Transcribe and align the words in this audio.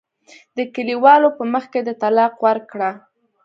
د 0.57 0.59
کلیوالو 0.75 1.29
په 1.37 1.43
مخ 1.51 1.63
کې 1.71 1.81
دې 1.85 1.93
طلاق 2.01 2.33
ورکړه. 2.45 2.91